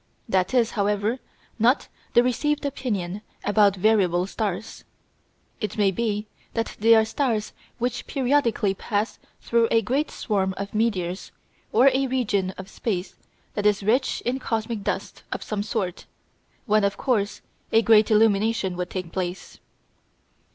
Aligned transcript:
That 0.27 0.51
is, 0.55 0.71
however, 0.71 1.19
not 1.59 1.87
the 2.15 2.23
received 2.23 2.65
opinion 2.65 3.21
about 3.43 3.75
variable 3.75 4.25
stars. 4.25 4.83
It 5.59 5.77
may 5.77 5.91
be 5.91 6.25
that 6.55 6.75
they 6.79 6.95
are 6.95 7.05
stars 7.05 7.53
which 7.77 8.07
periodically 8.07 8.73
pass 8.73 9.19
through 9.41 9.67
a 9.69 9.83
great 9.83 10.09
swarm 10.09 10.55
of 10.57 10.73
meteors 10.73 11.31
or 11.71 11.91
a 11.93 12.07
region 12.07 12.49
of 12.57 12.67
space 12.67 13.13
that 13.53 13.67
is 13.67 13.83
rich 13.83 14.21
in 14.21 14.39
cosmic 14.39 14.83
dust 14.83 15.21
of 15.31 15.43
some 15.43 15.61
sort, 15.61 16.07
when, 16.65 16.83
of 16.83 16.97
course, 16.97 17.41
a 17.71 17.83
great 17.83 18.09
illumination 18.09 18.75
would 18.77 18.89
take 18.89 19.11
place. 19.11 19.59